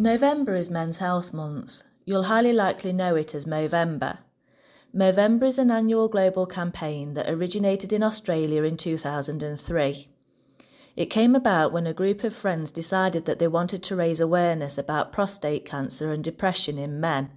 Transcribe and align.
November 0.00 0.54
is 0.54 0.70
Men's 0.70 0.98
Health 0.98 1.32
Month. 1.32 1.82
You'll 2.04 2.30
highly 2.30 2.52
likely 2.52 2.92
know 2.92 3.16
it 3.16 3.34
as 3.34 3.46
Movember. 3.46 4.18
Movember 4.94 5.42
is 5.42 5.58
an 5.58 5.72
annual 5.72 6.06
global 6.06 6.46
campaign 6.46 7.14
that 7.14 7.28
originated 7.28 7.92
in 7.92 8.04
Australia 8.04 8.62
in 8.62 8.76
2003. 8.76 10.08
It 10.94 11.06
came 11.06 11.34
about 11.34 11.72
when 11.72 11.88
a 11.88 11.92
group 11.92 12.22
of 12.22 12.32
friends 12.32 12.70
decided 12.70 13.24
that 13.24 13.40
they 13.40 13.48
wanted 13.48 13.82
to 13.82 13.96
raise 13.96 14.20
awareness 14.20 14.78
about 14.78 15.10
prostate 15.10 15.64
cancer 15.64 16.12
and 16.12 16.22
depression 16.22 16.78
in 16.78 17.00
men 17.00 17.30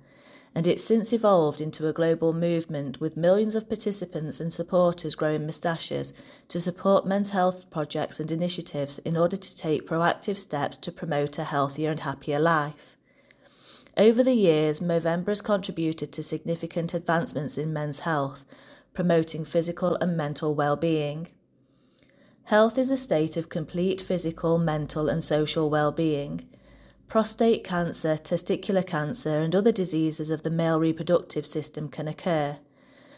and 0.53 0.67
it's 0.67 0.83
since 0.83 1.13
evolved 1.13 1.61
into 1.61 1.87
a 1.87 1.93
global 1.93 2.33
movement 2.33 2.99
with 2.99 3.15
millions 3.15 3.55
of 3.55 3.69
participants 3.69 4.39
and 4.39 4.51
supporters 4.51 5.15
growing 5.15 5.45
moustaches 5.45 6.13
to 6.49 6.59
support 6.59 7.05
men's 7.05 7.29
health 7.29 7.69
projects 7.69 8.19
and 8.19 8.31
initiatives 8.31 8.99
in 8.99 9.15
order 9.15 9.37
to 9.37 9.55
take 9.55 9.87
proactive 9.87 10.37
steps 10.37 10.77
to 10.77 10.91
promote 10.91 11.39
a 11.39 11.45
healthier 11.45 11.91
and 11.91 12.01
happier 12.01 12.39
life. 12.39 12.97
Over 13.95 14.23
the 14.23 14.33
years, 14.33 14.81
Movember 14.81 15.27
has 15.27 15.41
contributed 15.41 16.11
to 16.13 16.23
significant 16.23 16.93
advancements 16.93 17.57
in 17.57 17.71
men's 17.71 17.99
health, 17.99 18.45
promoting 18.93 19.45
physical 19.45 19.95
and 19.95 20.17
mental 20.17 20.53
well-being. 20.53 21.29
Health 22.45 22.77
is 22.77 22.91
a 22.91 22.97
state 22.97 23.37
of 23.37 23.47
complete 23.47 24.01
physical, 24.01 24.57
mental, 24.57 25.07
and 25.07 25.23
social 25.23 25.69
well-being 25.69 26.47
prostate 27.11 27.61
cancer, 27.61 28.15
testicular 28.15 28.87
cancer, 28.87 29.39
and 29.39 29.53
other 29.53 29.73
diseases 29.73 30.29
of 30.29 30.43
the 30.43 30.49
male 30.49 30.79
reproductive 30.79 31.45
system 31.45 31.89
can 31.89 32.07
occur. 32.07 32.57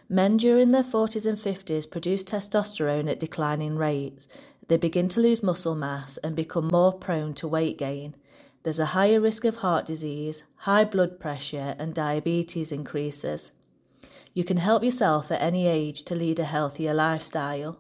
Men 0.09 0.35
during 0.35 0.71
their 0.71 0.81
40s 0.81 1.27
and 1.27 1.37
50s 1.37 1.91
produce 1.91 2.23
testosterone 2.23 3.07
at 3.07 3.19
declining 3.19 3.75
rates. 3.75 4.27
They 4.67 4.77
begin 4.77 5.09
to 5.09 5.19
lose 5.19 5.43
muscle 5.43 5.75
mass 5.75 6.17
and 6.23 6.35
become 6.35 6.69
more 6.69 6.91
prone 6.91 7.35
to 7.35 7.47
weight 7.47 7.77
gain. 7.77 8.15
There's 8.63 8.79
a 8.79 8.97
higher 8.97 9.21
risk 9.21 9.45
of 9.45 9.57
heart 9.57 9.85
disease, 9.85 10.43
high 10.55 10.85
blood 10.85 11.19
pressure, 11.19 11.75
and 11.77 11.93
diabetes 11.93 12.71
increases. 12.71 13.51
You 14.33 14.43
can 14.43 14.57
help 14.57 14.83
yourself 14.83 15.31
at 15.31 15.39
any 15.39 15.67
age 15.67 16.01
to 16.05 16.15
lead 16.15 16.39
a 16.39 16.45
healthier 16.45 16.95
lifestyle. 16.95 17.79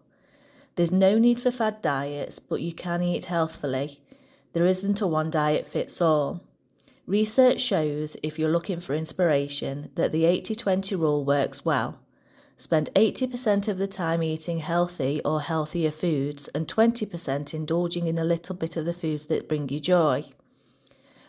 There's 0.75 0.91
no 0.91 1.17
need 1.17 1.41
for 1.41 1.49
fad 1.49 1.81
diets, 1.81 2.37
but 2.37 2.61
you 2.61 2.71
can 2.71 3.01
eat 3.01 3.25
healthfully. 3.25 4.02
There 4.53 4.65
isn't 4.65 5.01
a 5.01 5.07
one 5.07 5.31
diet 5.31 5.65
fits 5.65 5.99
all. 5.99 6.41
Research 7.07 7.59
shows, 7.59 8.15
if 8.23 8.39
you're 8.39 8.51
looking 8.51 8.79
for 8.79 8.95
inspiration, 8.95 9.89
that 9.95 10.11
the 10.11 10.25
80 10.25 10.55
20 10.55 10.95
rule 10.95 11.25
works 11.25 11.65
well. 11.65 11.99
Spend 12.55 12.91
80% 12.95 13.67
of 13.67 13.79
the 13.79 13.87
time 13.87 14.21
eating 14.21 14.59
healthy 14.59 15.21
or 15.25 15.41
healthier 15.41 15.89
foods 15.89 16.49
and 16.49 16.67
20% 16.67 17.53
indulging 17.53 18.07
in 18.07 18.19
a 18.19 18.23
little 18.23 18.55
bit 18.55 18.77
of 18.77 18.85
the 18.85 18.93
foods 18.93 19.25
that 19.25 19.49
bring 19.49 19.69
you 19.69 19.79
joy. 19.79 20.25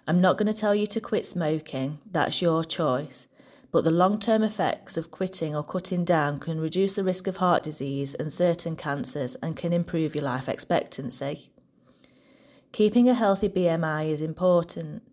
I'm 0.06 0.20
not 0.20 0.36
going 0.36 0.52
to 0.52 0.60
tell 0.60 0.74
you 0.74 0.86
to 0.88 1.00
quit 1.00 1.24
smoking, 1.24 1.98
that's 2.08 2.42
your 2.42 2.62
choice, 2.62 3.26
but 3.72 3.84
the 3.84 3.90
long 3.90 4.18
term 4.18 4.42
effects 4.42 4.98
of 4.98 5.10
quitting 5.10 5.56
or 5.56 5.64
cutting 5.64 6.04
down 6.04 6.38
can 6.38 6.60
reduce 6.60 6.94
the 6.94 7.02
risk 7.02 7.26
of 7.26 7.38
heart 7.38 7.62
disease 7.62 8.14
and 8.14 8.30
certain 8.30 8.76
cancers 8.76 9.34
and 9.36 9.56
can 9.56 9.72
improve 9.72 10.14
your 10.14 10.24
life 10.24 10.46
expectancy. 10.46 11.50
Keeping 12.74 13.08
a 13.08 13.14
healthy 13.14 13.48
BMI 13.48 14.10
is 14.10 14.20
important. 14.20 15.04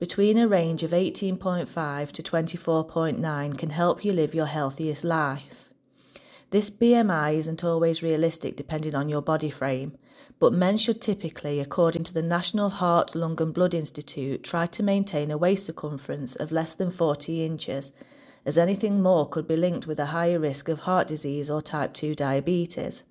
Between 0.00 0.36
a 0.36 0.48
range 0.48 0.82
of 0.82 0.90
18.5 0.90 2.10
to 2.10 2.22
24.9 2.24 3.56
can 3.56 3.70
help 3.70 4.04
you 4.04 4.12
live 4.12 4.34
your 4.34 4.46
healthiest 4.46 5.04
life. 5.04 5.72
This 6.50 6.70
BMI 6.70 7.34
isn't 7.34 7.62
always 7.62 8.02
realistic 8.02 8.56
depending 8.56 8.96
on 8.96 9.08
your 9.08 9.22
body 9.22 9.48
frame, 9.48 9.96
but 10.40 10.52
men 10.52 10.76
should 10.76 11.00
typically, 11.00 11.60
according 11.60 12.02
to 12.02 12.12
the 12.12 12.20
National 12.20 12.68
Heart, 12.68 13.14
Lung 13.14 13.40
and 13.40 13.54
Blood 13.54 13.74
Institute, 13.74 14.42
try 14.42 14.66
to 14.66 14.82
maintain 14.82 15.30
a 15.30 15.38
waist 15.38 15.66
circumference 15.66 16.34
of 16.34 16.50
less 16.50 16.74
than 16.74 16.90
40 16.90 17.46
inches, 17.46 17.92
as 18.44 18.58
anything 18.58 19.00
more 19.00 19.28
could 19.28 19.46
be 19.46 19.56
linked 19.56 19.86
with 19.86 20.00
a 20.00 20.06
higher 20.06 20.40
risk 20.40 20.68
of 20.68 20.80
heart 20.80 21.06
disease 21.06 21.48
or 21.48 21.62
type 21.62 21.94
2 21.94 22.16
diabetes. 22.16 23.04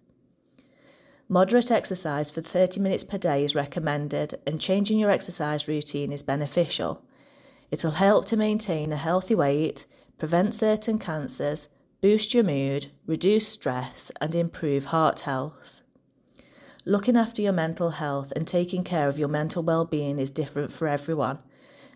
Moderate 1.34 1.72
exercise 1.72 2.30
for 2.30 2.44
30 2.44 2.80
minutes 2.80 3.04
per 3.04 3.18
day 3.18 3.44
is 3.44 3.56
recommended, 3.56 4.36
and 4.46 4.62
changing 4.62 5.00
your 5.00 5.10
exercise 5.10 5.68
routine 5.68 6.14
is 6.14 6.22
beneficial. 6.22 7.04
It'll 7.72 7.98
help 7.98 8.28
to 8.28 8.38
maintain 8.38 8.94
a 8.94 8.98
healthy 8.98 9.34
weight, 9.34 9.88
prevent 10.20 10.54
certain 10.54 11.00
cancers, 11.00 11.70
boost 12.02 12.36
your 12.36 12.44
mood, 12.44 12.92
reduce 13.08 13.48
stress, 13.48 14.12
and 14.22 14.36
improve 14.36 14.86
heart 14.86 15.22
health. 15.22 15.82
Looking 16.86 17.18
after 17.18 17.42
your 17.42 17.52
mental 17.52 17.90
health 17.90 18.32
and 18.36 18.48
taking 18.48 18.84
care 18.84 19.10
of 19.10 19.18
your 19.18 19.28
mental 19.28 19.64
well-being 19.64 20.20
is 20.20 20.30
different 20.30 20.72
for 20.72 20.88
everyone, 20.88 21.40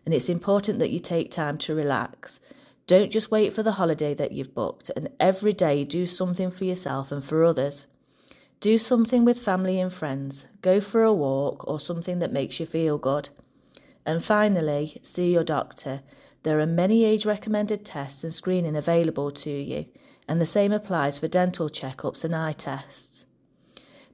and 0.04 0.16
it's 0.16 0.30
important 0.30 0.80
that 0.80 0.90
you 0.90 0.98
take 0.98 1.30
time 1.30 1.60
to 1.60 1.76
relax. 1.76 2.40
Don't 2.88 3.12
just 3.12 3.30
wait 3.30 3.54
for 3.54 3.62
the 3.62 3.74
holiday 3.74 4.16
that 4.16 4.32
you've 4.32 4.56
booked, 4.56 4.90
and 4.96 5.10
every 5.20 5.54
day 5.54 5.84
do 5.84 6.08
something 6.08 6.50
for 6.50 6.66
yourself 6.66 7.12
and 7.12 7.24
for 7.24 7.46
others. 7.46 7.86
Do 8.60 8.80
something 8.80 9.24
with 9.24 9.38
family 9.38 9.80
and 9.80 9.94
friends, 9.94 10.46
go 10.64 10.82
for 10.82 11.04
a 11.04 11.14
walk 11.14 11.68
or 11.68 11.80
something 11.80 12.18
that 12.20 12.34
makes 12.34 12.60
you 12.60 12.66
feel 12.66 12.98
good. 12.98 13.30
And 14.04 14.24
finally, 14.24 15.00
see 15.04 15.32
your 15.32 15.44
doctor. 15.44 16.02
There 16.42 16.60
are 16.60 16.66
many 16.66 17.06
age 17.06 17.26
recommended 17.26 17.86
tests 17.86 18.24
and 18.24 18.34
screening 18.34 18.76
available 18.76 19.30
to 19.32 19.52
you, 19.52 19.86
and 20.28 20.42
the 20.42 20.46
same 20.46 20.72
applies 20.72 21.20
for 21.20 21.28
dental 21.28 21.70
checkups 21.70 22.24
and 22.24 22.36
eye 22.36 22.54
tests. 22.54 23.28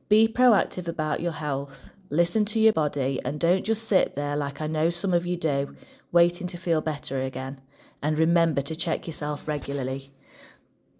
Be 0.09 0.27
proactive 0.27 0.89
about 0.89 1.21
your 1.21 1.31
health. 1.31 1.91
Listen 2.09 2.43
to 2.45 2.59
your 2.59 2.73
body 2.73 3.21
and 3.23 3.39
don't 3.39 3.63
just 3.63 3.87
sit 3.87 4.15
there 4.15 4.35
like 4.35 4.59
I 4.59 4.67
know 4.67 4.89
some 4.89 5.13
of 5.13 5.25
you 5.25 5.37
do, 5.37 5.75
waiting 6.11 6.47
to 6.47 6.57
feel 6.57 6.81
better 6.81 7.21
again. 7.21 7.61
And 8.01 8.17
remember 8.17 8.61
to 8.61 8.75
check 8.75 9.07
yourself 9.07 9.47
regularly. 9.47 10.11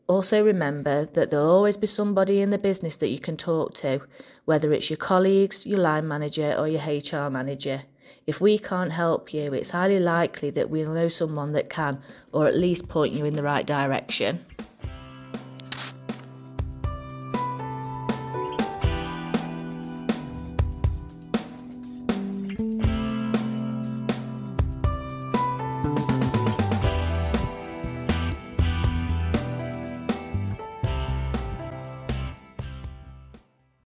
Also, 0.07 0.43
remember 0.43 1.05
that 1.05 1.31
there'll 1.31 1.49
always 1.49 1.77
be 1.77 1.87
somebody 1.87 2.41
in 2.41 2.49
the 2.49 2.57
business 2.57 2.97
that 2.97 3.07
you 3.07 3.19
can 3.19 3.37
talk 3.37 3.73
to, 3.73 4.01
whether 4.45 4.73
it's 4.73 4.89
your 4.89 4.97
colleagues, 4.97 5.65
your 5.65 5.79
line 5.79 6.07
manager, 6.07 6.53
or 6.57 6.67
your 6.67 6.81
HR 6.81 7.29
manager. 7.29 7.83
If 8.27 8.41
we 8.41 8.57
can't 8.57 8.91
help 8.91 9.33
you, 9.33 9.53
it's 9.53 9.71
highly 9.71 9.99
likely 9.99 10.49
that 10.51 10.69
we'll 10.69 10.93
know 10.93 11.09
someone 11.09 11.53
that 11.53 11.69
can, 11.69 12.01
or 12.31 12.47
at 12.47 12.55
least 12.55 12.89
point 12.89 13.13
you 13.13 13.25
in 13.25 13.35
the 13.35 13.43
right 13.43 13.65
direction. 13.65 14.45